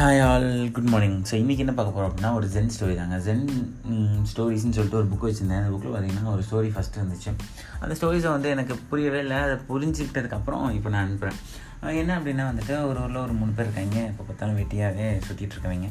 Hi 0.00 0.20
all 0.26 0.46
good 0.76 0.90
morning 0.92 1.16
so 1.28 1.34
இன்றைக்கி 1.40 1.62
என்ன 1.62 1.72
பார்க்க 1.78 1.94
போகிறோம் 1.94 2.10
அப்படின்னா 2.10 2.28
ஒரு 2.36 2.46
ஜென் 2.52 2.70
ஸ்டோரி 2.74 2.94
தாங்க. 2.98 3.16
ஜென் 3.26 3.42
ஸ்டோரிஸ்னு 4.30 4.76
சொல்லிட்டு 4.76 4.98
ஒரு 5.00 5.08
புக் 5.10 5.26
வச்சுருந்தேன். 5.26 5.58
அந்த 5.60 5.70
புக்கில் 5.72 5.92
பார்த்தீங்கன்னா 5.94 6.30
ஒரு 6.34 6.42
ஸ்டோரி 6.46 6.68
ஃபஸ்ட்டு 6.74 7.00
இருந்துச்சு. 7.00 7.30
அந்த 7.80 7.94
ஸ்டோரிஸை 7.98 8.30
வந்து 8.34 8.48
எனக்கு 8.54 8.74
புரியவே 8.90 9.18
இல்லை. 9.24 9.38
அதை 9.46 9.56
புரிஞ்சுக்கிட்டதுக்கப்புறம் 9.70 10.64
இப்போ 10.76 10.92
நான் 10.94 11.04
அனுப்புகிறேன் 11.06 11.40
என்ன 12.02 12.14
அப்படின்னா 12.18 12.46
வந்துட்டு 12.50 12.74
ஒரு 12.90 12.98
ஊரில் 13.02 13.20
ஒரு 13.24 13.34
மூணு 13.40 13.52
பேர் 13.58 13.68
இருக்காங்க. 13.68 13.98
இப்போ 14.12 14.24
பார்த்தாலும் 14.28 14.58
வெட்டியாகவே 14.60 15.08
சுற்றிட்டு 15.26 15.54
இருக்கவங்க. 15.56 15.90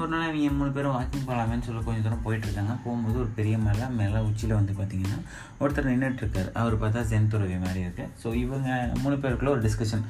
ஒரு 0.00 0.10
நாள் 0.14 0.26
இவங்க 0.30 0.56
மூணு 0.62 0.72
பேரும் 0.78 0.96
வாக்கிங் 0.96 1.28
போகலாமேன்னு 1.28 1.66
சொல்லி 1.68 1.84
கொஞ்சம் 1.86 2.04
தூரம் 2.08 2.24
போயிட்டுருக்காங்க 2.26 2.76
போகும்போது 2.86 3.16
ஒரு 3.24 3.30
பெரிய 3.38 3.56
மலை 3.68 3.88
மேலே 4.00 4.24
உச்சியில் 4.30 4.58
வந்து 4.60 4.76
பார்த்தீங்கன்னா 4.80 5.20
ஒருத்தர் 5.62 5.90
நின்றுட்டுருக்காரு 5.92 6.52
அவர் 6.62 6.80
பார்த்தா 6.82 7.06
ஜென் 7.12 7.32
துறவி 7.36 7.60
மாதிரி 7.66 7.82
இருக்குது 7.86 8.10
ஸோ 8.24 8.34
இவங்க 8.44 8.82
மூணு 9.04 9.18
பேருக்குள்ள 9.22 9.54
ஒரு 9.56 9.64
டிஸ்கஷன் 9.68 10.04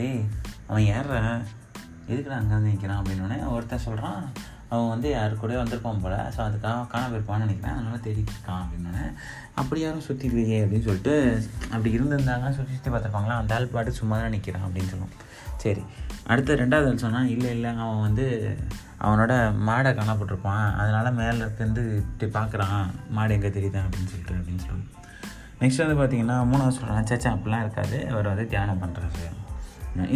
டேய் 0.00 0.20
அவன் 0.70 0.86
ஏறுறான் 0.96 1.42
எதுக்கு 2.10 2.30
நான் 2.30 2.40
அங்கே 2.42 2.54
வந்து 2.56 2.72
நிற்கிறான் 2.72 3.00
அப்படின்னோடனே 3.00 3.38
ஒருத்தன் 3.54 3.84
சொல்கிறான் 3.86 4.20
அவன் 4.72 4.90
வந்து 4.92 5.08
யாரு 5.16 5.34
கூட 5.42 5.52
வந்திருப்பான் 5.58 6.02
போல் 6.04 6.16
ஸோ 6.34 6.40
அதுக்காக 6.46 6.80
காண 6.92 7.02
போயிருப்பான்னு 7.10 7.44
நினைக்கிறேன். 7.46 7.76
அதனால் 7.76 8.02
தேடிட்டு 8.06 8.32
இருக்கான் 8.34 8.62
அப்படின்னோடனே 8.64 9.04
அப்படி 9.60 9.80
யாரும் 9.84 10.04
சுற்றி 10.08 10.26
இல்லையே 10.30 10.58
அப்படின்னு 10.64 10.86
சொல்லிட்டு 10.88 11.14
அப்படி 11.72 11.90
இருந்திருந்தாங்கன்னா 11.96 12.52
சுற்றி 12.58 12.74
சுற்றி 12.74 12.90
பார்த்துருப்பாங்களா? 12.92 13.38
அந்த 13.42 13.56
ஆள் 13.56 13.72
பாட்டு 13.74 13.98
சும்மா 14.00 14.18
தான் 14.22 14.34
நிற்கிறான் 14.36 14.66
அப்படின்னு 14.68 14.92
சொல்லுவோம் 14.92 15.16
சரி 15.64 15.82
அடுத்து 16.32 16.60
ரெண்டாவது 16.62 16.88
ஆள் 16.90 17.02
சொன்னான் 17.04 17.32
இல்லை 17.34 17.50
இல்லை 17.56 17.70
அவன் 17.84 18.04
வந்து 18.06 18.26
அவனோட 19.06 19.32
மாடை 19.68 19.90
காணப்பட்டிருப்பான் 19.98 20.68
அதனால் 20.82 21.16
மேலே 21.20 21.48
இருந்து 21.58 21.82
இப்படி 22.04 22.28
பார்க்குறான். 22.38 22.86
மாடு 23.16 23.36
எங்கே 23.38 23.50
தெரியுதா? 23.56 23.82
அப்படின்னு 23.86 24.12
சொல்லிட்டு 24.12 24.38
அப்படின்னு 24.40 24.64
சொல்லுவோம் 24.66 24.88
நெக்ஸ்ட் 25.60 25.84
வந்து 25.84 25.98
பார்த்தீங்கன்னா 26.00 26.38
மூணாவது 26.52 26.78
சொல்கிறான் 26.78 27.10
சேச்சா 27.10 27.30
அப்படிலாம் 27.34 27.64
இருக்காது. 27.66 27.98
அவர் 28.12 28.32
வந்து 28.32 28.46
தியானம் 28.54 28.82
பண்ணுறாரு 28.84 29.28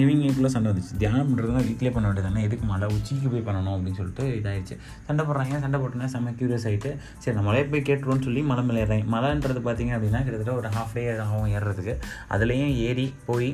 இவங்களுக்குள்ள 0.00 0.50
சண்டை 0.54 0.68
வந்துச்சு. 0.72 0.96
தியானம் 1.02 1.30
பண்ணுறதுனா 1.30 1.62
வீட்டிலே 1.68 1.90
பண்ண 1.94 2.08
வேண்டியதானே 2.08 2.42
எதுக்கு 2.48 2.66
மலை 2.72 2.88
உச்சிக்கு 2.96 3.28
போய் 3.34 3.46
பண்ணணும் 3.48 3.74
அப்படின்னு 3.76 4.00
சொல்லிட்டு 4.00 4.26
இதாகிடுச்சு 4.40 4.76
சண்டை 5.06 5.24
போடுறாங்க. 5.26 5.60
சண்டை 5.64 5.80
போட்டோன்னே 5.80 6.10
செம்ம 6.14 6.34
க்யூரியஸ் 6.40 6.68
ஆகிட்டு 6.70 6.92
சரி 7.22 7.36
நம்ம 7.38 7.48
மலையை 7.48 7.64
போய் 7.72 7.88
கேட்டுருவோம்னு 7.88 8.26
சொல்லி 8.28 8.42
மலை 8.50 8.64
மேலே 8.64 8.84
ஏறாங்க 8.84 9.08
மலைன்றது 9.16 9.62
பார்த்தீங்க 9.68 9.94
அப்படின்னா 9.96 10.22
கிட்டத்தட்ட 10.26 10.54
ஒரு 10.60 10.70
ஹாஃப் 10.76 10.94
டே 10.98 11.04
ஆகும் 11.24 11.50
ஏறுறதுக்கு. 11.56 11.96
அதுலேயும் 12.36 12.76
ஏறி 12.86 13.14
போய் 13.26 13.50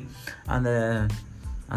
அந்த 0.56 0.70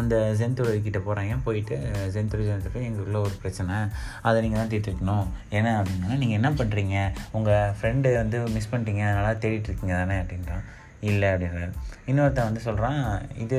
அந்த 0.00 0.16
செந்துறை 0.38 0.74
கிட்டே 0.82 1.00
போகிறாங்க 1.06 1.34
போயிட்டு 1.46 1.76
செந்துறை 2.14 2.44
ஜென்துறை 2.50 2.82
எங்களுக்குள்ள 2.88 3.18
ஒரு 3.26 3.34
பிரச்சனை. 3.40 3.74
அதை 4.22 4.38
நீங்கள் 4.42 4.60
தான் 4.60 4.70
தீர்த்துக்கணும் 4.74 5.26
ஏன்னா 5.50 5.72
அப்படின்னா 5.80 6.18
நீங்கள் 6.22 6.38
என்ன 6.40 6.50
பண்ணுறீங்க 6.60 6.96
உங்கள் 7.32 7.74
ஃப்ரெண்டு 7.80 8.14
வந்து 8.20 8.38
மிஸ் 8.54 8.70
பண்ணிட்டீங்க. 8.72 9.02
அதனால் 9.12 9.40
தேடிட்டு 9.44 9.68
இருக்கீங்க 9.70 9.96
தானே 10.02 10.16
அப்படின்றான். 10.22 10.64
இல்லை 11.02 11.28
அப்படின்றாரு. 11.28 11.72
இன்னொருத்தன் 12.06 12.44
வந்து 12.44 12.60
சொல்கிறான் 12.60 13.00
இது 13.36 13.58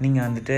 நீங்கள் 0.00 0.26
வந்துட்டு 0.26 0.56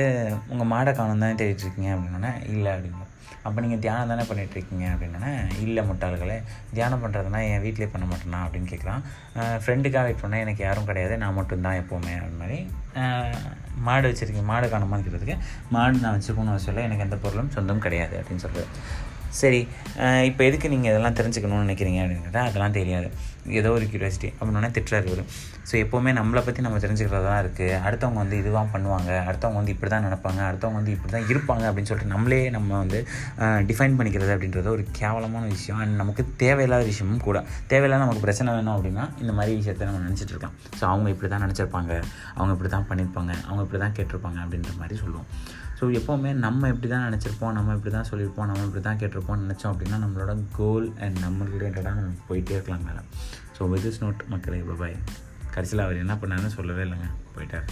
உங்கள் 0.48 0.68
மாடை 0.68 0.92
காணும் 0.92 1.18
தானே 1.18 1.34
தேடிட்டு 1.34 1.64
இருக்கீங்க 1.64 1.90
அப்படின்னோடனே 1.94 2.32
இல்லை 2.48 2.70
அப்படின்னு 2.72 3.08
அப்போ 3.42 3.60
நீங்கள் 3.60 3.78
தியானம் 3.78 4.10
தானே 4.10 4.24
பண்ணிகிட்ருக்கீங்க 4.28 4.84
அப்படின்னோடனே 4.92 5.30
இல்லை 5.60 5.82
முட்டாள்களே 5.84 6.36
தியானம் 6.74 7.02
பண்ணுறதுனா 7.04 7.40
என் 7.46 7.62
வீட்டிலே 7.62 7.88
பண்ண 7.90 8.04
மாட்டேனா 8.06 8.40
அப்படின்னு 8.44 8.68
கேட்குறான் 8.70 9.02
ஃப்ரெண்டுக்காக 9.58 10.04
வெயிட் 10.04 10.22
பண்ணால் 10.22 10.40
எனக்கு 10.40 10.62
யாரும் 10.64 10.84
கிடையாது 10.84 11.16
நான் 11.16 11.34
மட்டும்தான் 11.34 11.80
எப்போவுமே 11.80 12.14
அது 12.18 12.38
மாதிரி 12.38 12.58
மாடு 13.80 14.08
வச்சுருக்கீங்க 14.08 14.46
மாடு 14.46 14.66
காணுமான்னு 14.66 15.06
கேட்டதுக்கு 15.06 15.36
மாடு 15.70 15.98
நான் 15.98 16.16
வச்சுக்கணும்னு 16.18 16.66
சொல்ல 16.66 16.82
எனக்கு 16.82 17.02
எந்த 17.02 17.16
பொருளும் 17.16 17.50
சொந்தம் 17.50 17.78
கிடையாது 17.78 18.16
அப்படின்னு 18.16 18.44
சொல்கிறேன் 18.44 18.70
சரி 19.40 19.60
இப்போ 20.28 20.42
எதுக்கு 20.48 20.72
நீங்கள் 20.74 20.92
இதெல்லாம் 20.92 21.16
தெரிஞ்சுக்கணும்னு 21.18 21.64
நினைக்கிறீங்க 21.66 22.00
அப்படின்னு 22.02 22.24
கேட்டால் 22.26 22.48
அதெல்லாம் 22.48 22.76
தெரியாது. 22.78 23.08
ஏதோ 23.58 23.68
ஒரு 23.76 23.84
க்யூரியாசிட்டி 23.92 24.28
அப்படின்னோடனே 24.36 24.68
திட்டுறாரு 24.74 25.06
இவர். 25.10 25.22
ஸோ 25.68 25.74
எப்போவுமே 25.82 26.10
நம்மளை 26.18 26.40
பற்றி 26.46 26.60
நம்ம 26.66 26.78
தெரிஞ்சுக்கிறது 26.84 27.26
தான் 27.28 27.40
இருக்குது 27.42 27.78
அடுத்தவங்க 27.86 28.18
வந்து 28.22 28.36
இதுவாக 28.42 28.66
பண்ணுவாங்க. 28.74 29.10
அடுத்தவங்க 29.28 29.58
வந்து 29.60 29.72
இப்படி 29.74 29.90
தான் 29.94 30.04
நினப்பாங்க. 30.06 30.40
அடுத்தவங்க 30.50 30.78
வந்து 30.80 30.94
இப்படி 30.96 31.12
தான் 31.14 31.26
இருப்பாங்க 31.32 31.64
அப்படின்னு 31.68 31.90
சொல்லிட்டு 31.90 32.12
நம்மளே 32.14 32.40
நம்ம 32.56 32.70
வந்து 32.82 32.98
டிஃபைன் 33.70 33.96
பண்ணிக்கிறது 34.00 34.34
அப்படின்றது 34.34 34.70
ஒரு 34.76 34.84
கேவலமான 35.00 35.44
விஷயம். 35.56 35.80
அண்ட் 35.84 35.96
நமக்கு 36.02 36.24
தேவையில்லாத 36.44 36.86
விஷயமும் 36.90 37.24
கூட. 37.28 37.40
தேவையில்லாத 37.72 38.04
நமக்கு 38.04 38.24
பிரச்சனை 38.26 38.54
வேணும் 38.58 38.74
அப்படின்னா 38.76 39.06
இந்த 39.24 39.34
மாதிரி 39.38 39.54
விஷயத்தை 39.60 39.88
நம்ம 39.90 40.04
நினச்சிட்டு 40.06 40.34
இருக்கலாம். 40.34 40.56
ஸோ 40.78 40.84
அவங்க 40.92 41.08
இப்படி 41.14 41.30
தான் 41.34 41.44
நினச்சிருப்பாங்க. 41.46 41.92
அவங்க 42.38 42.52
இப்படி 42.56 42.72
தான் 42.76 42.88
பண்ணியிருப்பாங்க 42.92 43.34
அவங்க 43.48 43.64
இப்படி 43.66 43.80
தான் 43.86 43.96
கேட்டிருப்பாங்க 43.98 44.40
அப்படின்ற 44.46 44.72
மாதிரி 44.82 44.96
சொல்லுவோம். 45.04 45.28
ஸோ 45.82 45.86
எப்போவுமே 45.98 46.32
நம்ம 46.32 46.68
இப்படி 46.68 46.88
தான் 46.88 47.12
நினச்சிருப்போம் 47.12 47.52
நம்ம 47.52 47.74
இப்படி 47.74 47.92
தான் 47.94 48.08
சொல்லியிருப்போம் 48.10 48.46
நம்ம 48.46 48.64
இப்படி 48.64 48.82
தான் 48.82 48.98
கேட்டிருப்போம் 48.98 49.40
நினச்சோம் 49.42 49.72
அப்படின்னா 49.72 49.96
நம்மளோட 50.04 50.42
கோல் 50.52 50.94
அண்ட் 50.98 51.18
நம்ம 51.18 51.44
ரிலேட்டடாக 51.44 51.94
நம்ம 51.94 52.12
போயிட்டே 52.28 52.50
இருக்கலாம் 52.50 52.84
மேலே. 52.84 53.02
ஸோ 53.56 53.68
வித் 53.68 53.84
இஸ் 53.84 54.04
நோட் 54.04 54.22
மக்களே 54.28 54.60
பாய் 54.82 54.96
கடைசியில் 55.54 55.84
அவர் 55.84 55.96
என்ன 55.96 56.14
பண்ணாருன்னு 56.14 56.56
சொல்லவே 56.58 56.82
இல்லைங்க. 56.82 57.08
போயிட்டார். 57.36 57.66